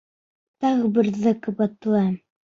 [0.63, 2.17] Тағы берҙе ҡабатлайым...